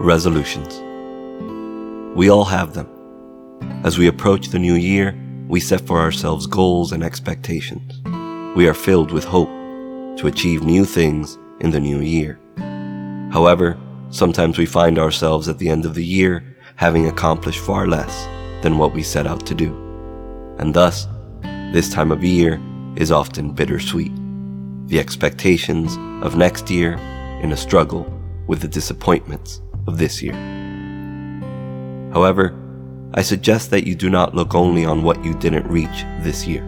[0.00, 0.80] Resolutions.
[2.16, 2.88] We all have them.
[3.84, 5.14] As we approach the new year,
[5.46, 8.00] we set for ourselves goals and expectations.
[8.56, 9.50] We are filled with hope
[10.16, 12.40] to achieve new things in the new year.
[13.30, 13.78] However,
[14.08, 18.26] sometimes we find ourselves at the end of the year having accomplished far less
[18.62, 19.74] than what we set out to do.
[20.58, 21.08] And thus,
[21.74, 22.58] this time of year
[22.96, 24.12] is often bittersweet.
[24.86, 26.94] The expectations of next year
[27.42, 28.10] in a struggle
[28.46, 30.34] with the disappointments of this year.
[32.12, 32.56] However,
[33.14, 36.64] I suggest that you do not look only on what you didn't reach this year.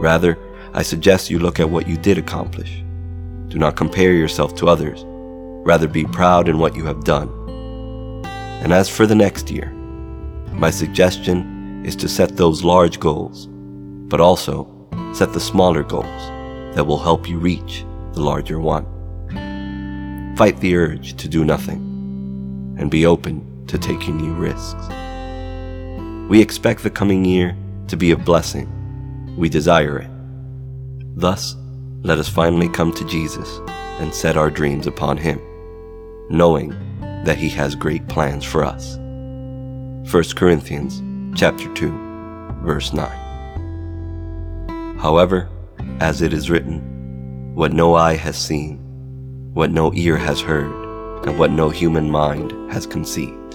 [0.00, 0.38] Rather,
[0.72, 2.84] I suggest you look at what you did accomplish.
[3.48, 5.02] Do not compare yourself to others.
[5.04, 7.28] Rather, be proud in what you have done.
[8.62, 9.72] And as for the next year,
[10.52, 13.48] my suggestion is to set those large goals,
[14.08, 14.68] but also
[15.12, 16.04] set the smaller goals
[16.74, 18.86] that will help you reach the larger one.
[20.36, 21.87] Fight the urge to do nothing
[22.78, 24.88] and be open to taking new risks.
[26.30, 27.56] We expect the coming year
[27.88, 29.36] to be a blessing.
[29.36, 30.10] We desire it.
[31.16, 31.56] Thus,
[32.02, 33.60] let us finally come to Jesus
[33.98, 35.40] and set our dreams upon Him,
[36.30, 36.70] knowing
[37.24, 38.96] that He has great plans for us.
[38.96, 40.04] 1
[40.36, 41.02] Corinthians
[41.38, 41.90] chapter 2,
[42.62, 44.96] verse 9.
[44.98, 45.48] However,
[46.00, 48.78] as it is written, what no eye has seen,
[49.52, 50.87] what no ear has heard,
[51.26, 53.52] and what no human mind has conceived,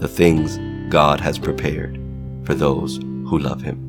[0.00, 0.58] the things
[0.90, 1.98] God has prepared
[2.44, 3.80] for those who love Him.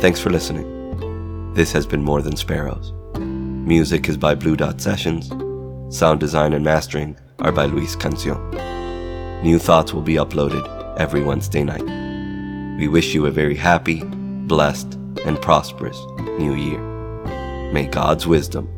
[0.00, 1.52] Thanks for listening.
[1.54, 2.92] This has been More Than Sparrows.
[3.18, 5.28] Music is by Blue Dot Sessions.
[5.94, 8.38] Sound design and mastering are by Luis Cancion.
[9.42, 10.64] New thoughts will be uploaded
[10.96, 11.84] every Wednesday night.
[12.78, 15.98] We wish you a very happy, blessed, and prosperous
[16.38, 16.80] new year.
[17.72, 18.68] May God's wisdom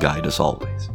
[0.00, 0.90] guide us always.